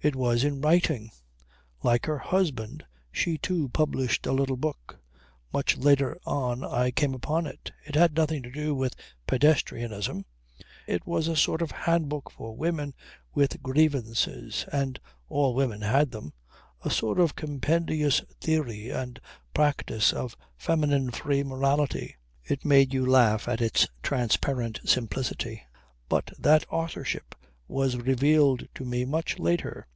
It 0.00 0.14
was 0.14 0.44
in 0.44 0.60
writing. 0.60 1.10
Like 1.82 2.06
her 2.06 2.18
husband 2.20 2.84
she 3.10 3.36
too 3.36 3.68
published 3.70 4.26
a 4.28 4.32
little 4.32 4.56
book. 4.56 5.00
Much 5.52 5.76
later 5.76 6.16
on 6.24 6.62
I 6.62 6.92
came 6.92 7.14
upon 7.14 7.46
it. 7.48 7.72
It 7.84 7.96
had 7.96 8.14
nothing 8.14 8.44
to 8.44 8.50
do 8.52 8.76
with 8.76 8.94
pedestrianism. 9.26 10.24
It 10.86 11.04
was 11.04 11.26
a 11.26 11.34
sort 11.34 11.62
of 11.62 11.72
hand 11.72 12.08
book 12.08 12.30
for 12.30 12.54
women 12.56 12.94
with 13.34 13.60
grievances 13.60 14.64
(and 14.72 15.00
all 15.28 15.52
women 15.52 15.80
had 15.82 16.12
them), 16.12 16.32
a 16.84 16.90
sort 16.90 17.18
of 17.18 17.34
compendious 17.34 18.20
theory 18.40 18.90
and 18.90 19.18
practice 19.52 20.12
of 20.12 20.36
feminine 20.56 21.10
free 21.10 21.42
morality. 21.42 22.14
It 22.44 22.64
made 22.64 22.94
you 22.94 23.04
laugh 23.04 23.48
at 23.48 23.60
its 23.60 23.88
transparent 24.04 24.78
simplicity. 24.84 25.64
But 26.08 26.30
that 26.38 26.64
authorship 26.70 27.34
was 27.70 27.98
revealed 27.98 28.66
to 28.74 28.82
me 28.82 29.04
much 29.04 29.38
later. 29.38 29.86